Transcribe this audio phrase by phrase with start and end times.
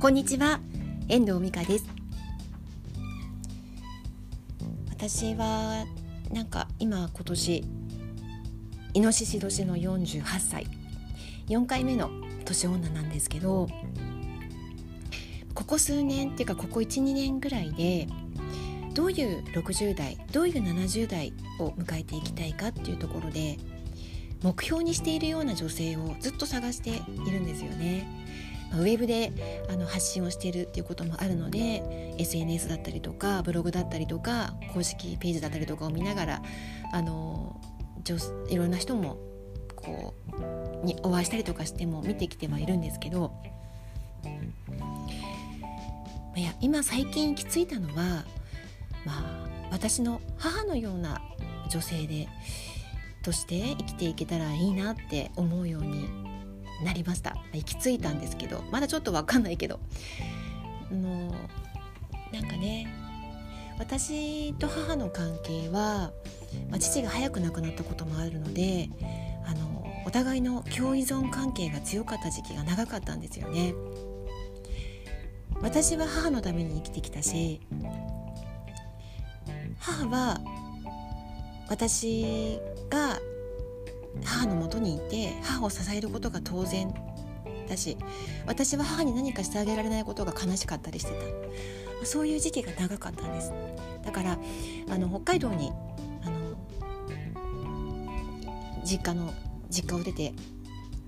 [0.00, 0.60] こんにちは。
[1.10, 1.84] 遠藤美香です。
[4.88, 5.84] 私は
[6.32, 7.64] なんか今今年
[8.94, 10.66] イノシシ年の48歳。
[11.48, 12.08] 4回目の
[12.46, 13.68] 年女なんですけど
[15.52, 18.08] ここ数年っていうかここ12年ぐらいで
[18.94, 23.58] どういう60代どういう70代を迎えていきたいかっていうところで
[24.42, 28.06] 目標にしているような女性をずっと探しているんですよね。
[28.72, 29.32] ウェブで
[29.68, 36.42] あの発信をしているっていうこともあるので SNS だったりとかブログだったりとか公式ページだったりとかを見ながら
[36.92, 37.60] あの
[38.48, 39.18] いろんな人も
[39.74, 40.14] こ
[40.82, 43.32] うにお会いしたりとかしても見てきてはいるんですけど
[46.36, 48.24] いや今最近行き着いたのは、
[49.04, 51.20] まあ、私の母のような
[51.68, 52.28] 女性で
[53.22, 56.08] として生きていけたらいいなって思うように
[56.84, 59.80] なりました行き着いたんですけどまだちょっと分かんないけど
[60.90, 61.34] あの
[62.32, 62.92] なんかね
[63.78, 66.12] 私と母の関係は、
[66.68, 68.88] まあ、父が早く亡くなったこともあるので
[69.46, 73.74] あのお互いの共依存関係が強かった時期が長かったんですよね。
[75.62, 77.60] 私は母のために生きてきたし
[79.78, 80.40] 母は
[81.70, 82.58] 私
[82.90, 83.20] が
[84.24, 86.92] 母のもとにいて母を支えることが当然
[87.68, 87.96] だし
[88.44, 91.12] 私は母に何かしてあげられないことが悲しかったりして
[92.00, 93.52] たそういう時期が長かったんです
[94.04, 94.38] だから
[94.90, 95.70] あの北海道に
[96.24, 96.56] あの
[98.84, 99.32] 実家の
[99.70, 100.34] 実家を出て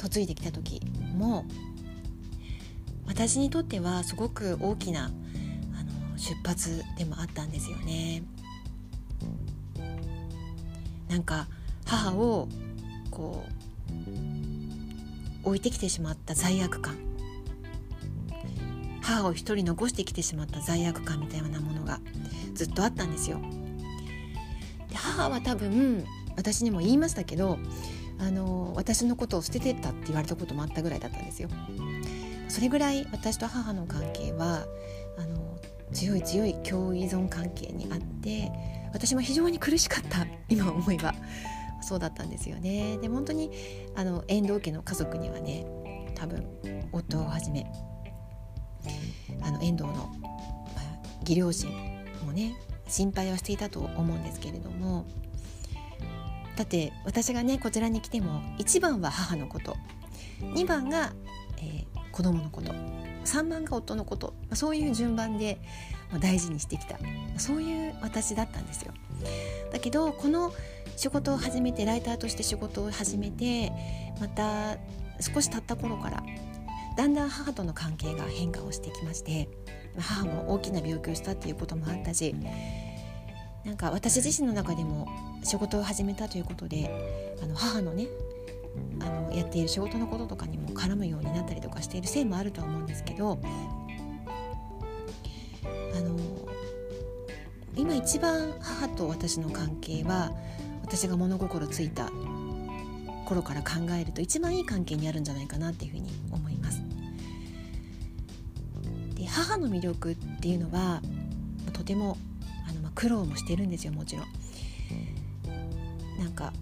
[0.00, 0.80] 嫁いできた時
[1.16, 1.44] も
[3.06, 8.22] 私にとってはすごく大きなあの出発でもあったんですよね。
[11.12, 11.46] なんか
[11.84, 12.48] 母を
[13.10, 13.44] こ
[15.44, 16.96] う置いてきてしまった罪悪感
[19.02, 22.00] 母を一人残してきてしまった罪悪感みたいなものが
[22.54, 23.42] ずっとあったんですよ。
[24.88, 27.58] で母は多分私にも言いましたけど
[28.18, 31.50] あの私のことを捨ててったって言われたこともあったぐらいだったんですよ。
[32.48, 34.64] それぐらい私と母の関係は
[35.92, 38.50] 強い強い共依存関係にあって
[38.92, 41.14] 私も非常に苦しかった今思えば。
[41.82, 42.96] そうだったんですよね。
[42.98, 43.50] で本当に
[43.94, 45.66] あの遠藤家の家族にはね
[46.14, 46.46] 多分
[46.92, 47.66] 夫をはじめ
[49.42, 50.04] あの遠藤の、ま
[50.78, 51.70] あ、義両親
[52.24, 52.54] もね
[52.88, 55.06] 心配はしていたと思うんですけれども。
[56.54, 59.76] だって私がねこちらに来ても1番は母のこと。
[60.40, 61.12] 2番が、
[61.58, 62.72] えー、子供のこと。
[63.24, 65.58] 3番が夫のことそういう順番で
[66.20, 66.98] 大事にしてきた
[67.38, 68.92] そういう私だったんですよ。
[69.72, 70.52] だけどこの
[70.96, 73.72] 仕事を始めてライターとして仕事を始めて
[74.20, 74.76] また
[75.20, 76.22] 少し経った頃から
[76.96, 79.48] だんだん母との関係が変化をしてきまして
[79.98, 82.34] 母も大きな病気をしたっていうこともあったし
[83.64, 85.08] なんか私自身の中でも
[85.44, 88.06] 仕事を始めたということであの母のね
[89.00, 93.38] あのやっている仕事のこととかにも絡むようになったりとかしているせいもあるとは思うんですけど
[95.96, 96.16] あの
[97.76, 100.32] 今一番母と私の関係は
[100.82, 102.10] 私が物心ついた
[103.26, 106.82] 頃から考えると一番いい関係にあるんじゃないかなっていうふうに思います。
[109.14, 111.00] で母の魅力っていうのは
[111.72, 112.18] とても
[112.68, 114.26] あの、まあ、苦労もしてるんですよもちろん。
[116.18, 116.52] なんか、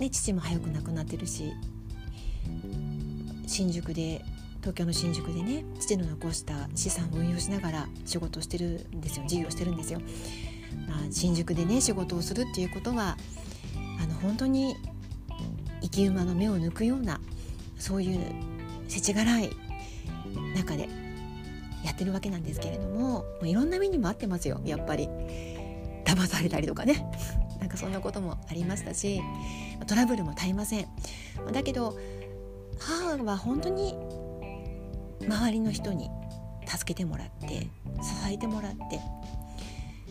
[0.00, 1.52] ね、父も早く亡くなってるし
[3.46, 4.24] 新宿で
[4.60, 9.24] 東京の新宿でね父の残した資産を運用しながら仕事をしてるんですよ。
[9.26, 10.00] 事業してるんですよ。
[10.88, 13.16] まあ、新宿でね仕事をするっていうことは
[14.02, 14.76] あの本当に
[15.82, 17.20] 生き馬の目を抜くような
[17.78, 18.20] そういう
[18.88, 19.50] 世知辛い
[20.56, 20.88] 中で
[21.84, 25.08] やってるわけなんですけれどももういろんな目にもあってますよやっぱり。
[26.04, 27.04] 騙されたりとかね。
[27.60, 29.20] なんかそんなこともありましたし。
[29.90, 30.86] トラブルも絶えません
[31.52, 31.98] だけど
[32.78, 33.96] 母は本当に
[35.26, 36.08] 周りの人に
[36.64, 39.00] 助けてもらって支えてもらって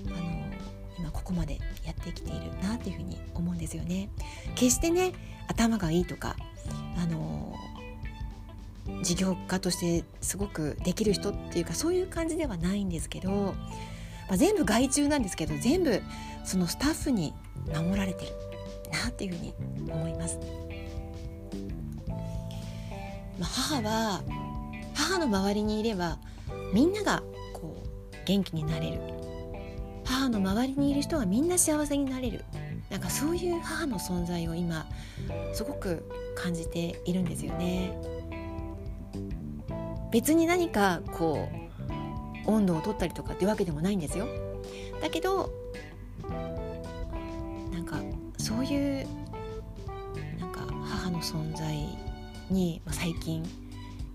[0.06, 0.18] あの
[0.98, 4.10] 今ここまでやってきているなというふうに思うんですよね。
[4.56, 5.14] 決してね
[5.48, 6.36] 頭がいいとか
[7.02, 7.56] あの
[9.02, 16.02] 事業家としてすごくできる人っていうかそういう感じではないんですけど、まあ、全部外注なんですけど全部
[16.44, 17.34] そのスタッフに
[17.74, 18.49] 守られてる
[18.92, 19.54] なっていうふうに
[19.92, 20.40] 思います。
[23.40, 24.22] まあ、母は
[24.94, 26.18] 母の周りにいれば
[26.74, 29.00] みんながこう元気になれる
[30.04, 32.44] 母の周りにいる人はみんな幸せになれる
[32.90, 34.88] なんかそういう母の存在を今
[35.54, 37.94] すごく感じているんですよね。
[40.12, 41.48] 別に何かこ
[42.46, 44.28] う温度を取ったりとかってわけでもないんですよ
[45.02, 45.52] だけど
[48.40, 49.08] そういう
[50.40, 51.78] なんか母の存在
[52.50, 53.44] に最近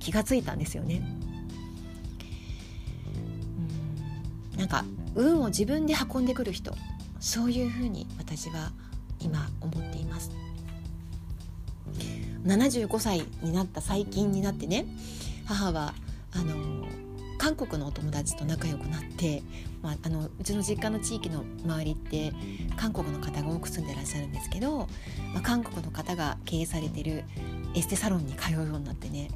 [0.00, 1.02] 気がついたんですよね。
[4.52, 4.58] うん。
[4.58, 4.84] なんか
[5.14, 6.74] 運を自分で運んでくる人
[7.20, 8.72] そういうふうに私は
[9.20, 10.30] 今思っています。
[12.44, 14.84] 75歳になった最近になってね
[15.46, 15.94] 母は
[16.32, 16.86] あの
[17.44, 19.42] 韓国のお友達と仲良くなって、
[19.82, 22.32] まあ、あのうちの実家の地域の周りって
[22.74, 24.88] 韓国の方が多く住んでらっしゃるんですけど、
[25.34, 27.24] まあ、韓国の方が経営されてる
[27.74, 29.28] エステサロンに通うようになってね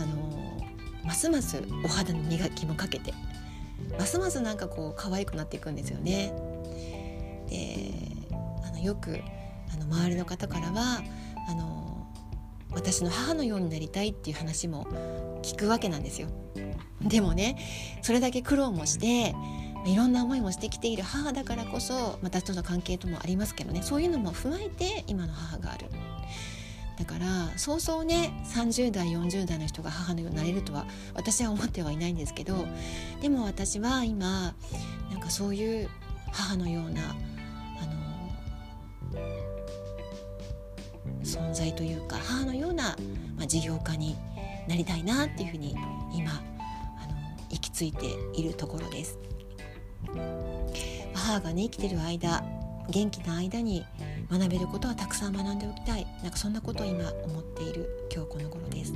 [0.00, 0.66] あの
[1.04, 3.12] ますますお肌の磨きもかけて
[3.98, 6.32] ますますなんかこう可愛くなっていくんですよね。
[7.50, 7.92] で
[8.66, 9.20] あのよく
[9.74, 11.02] あの周りの方からは
[11.50, 12.06] あの
[12.70, 14.86] 私の母のようになりたいっていう話も
[15.42, 16.28] 聞くわけなんですよ。
[17.00, 17.58] でもね
[18.02, 19.34] それだけ苦労もして
[19.86, 25.86] いろんな思いもしてきている母だからこそ私との関係ともありますけどねそういうのも踏まえて今の母がある。
[26.98, 27.26] だから
[27.58, 32.66] そうそうね30代40代の人が母のようになれるとは私は思ってはいないんですけど
[33.20, 34.54] でも私は今
[35.10, 35.90] なんかそういう
[36.32, 37.14] 母のようなあ
[39.14, 39.20] の
[41.22, 42.96] 存在というか母のような、
[43.36, 44.16] まあ、事業家に
[44.66, 45.76] なりたいなっていうふうに
[46.14, 46.40] 今
[47.76, 49.18] あの行き着いているところです。
[51.14, 52.42] 母がね生きてる間
[52.88, 53.84] 元気な間に
[54.30, 58.92] 学べることはたくさん学んでおきたいなんかそんなことを今思っている今日この頃です。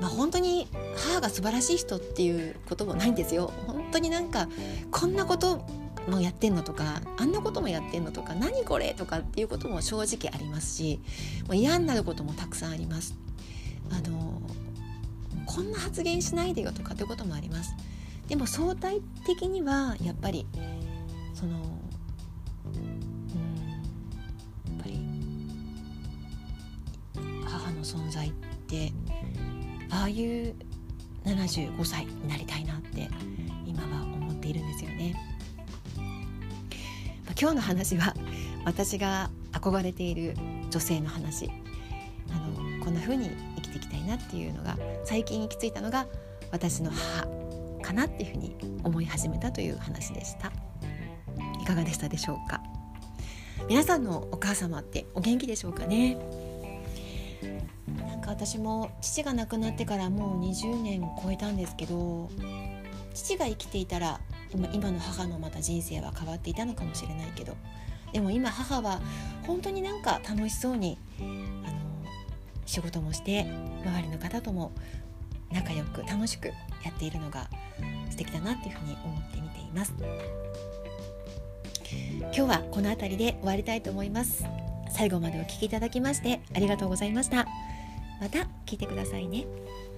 [0.00, 3.52] まあ、本当に母が素晴らしい人っていうこともないんですよ。
[3.66, 4.48] 本当になんか
[4.90, 5.64] こんなこと
[6.08, 11.00] もうやってんのとかあんなこともやってんのとか何これとかっていうことも正直ありますし
[11.46, 13.16] もう嫌になることもたくさんあります。
[13.90, 14.40] あの
[15.46, 17.74] こんな発言しないでよとかってこともあります。
[18.28, 20.46] でも相対的にはやっぱり
[21.34, 21.56] その
[22.64, 22.82] うん
[24.78, 24.98] やっぱり
[27.44, 28.32] 母の存在っ
[28.66, 28.92] て
[29.90, 30.54] ああいう
[31.24, 33.08] 75歳になりたいなって
[33.66, 35.33] 今は思っているんですよね。
[37.44, 38.14] 今日の話は
[38.64, 40.34] 私が憧れている
[40.70, 41.50] 女性の話。
[42.30, 46.06] あのこんな風に生きていきたいなっていうのが最近行き着いたのが
[46.52, 47.26] 私の母
[47.82, 50.52] かなっていうふうに思い始めたという話でした。
[51.60, 52.62] いかがでしたでしょうか？
[53.68, 56.16] 皆さんのお母様ってお元気でしょうかね？
[58.08, 62.30] なんか私も父が亡くなってからもう20年超えたんですけど
[63.12, 64.18] 父が生きていたら
[64.54, 67.56] 今今の母のまた人生は変わっていたのかもしれないけど
[68.12, 69.00] でも今母は
[69.46, 71.74] 本当になんか楽しそうにあの
[72.64, 73.42] 仕事もして
[73.84, 74.72] 周りの方とも
[75.52, 76.54] 仲良く楽しくや
[76.90, 77.48] っているのが
[78.10, 79.94] 素敵だなっていうふうに思って見ています。
[82.20, 84.44] 今日はこの辺りで終わりたいと思います。
[84.90, 87.46] 最後までお聴きいただきましてありがとうございました。
[88.20, 89.44] また聞いてくださいね。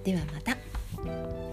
[0.03, 1.46] ではまた。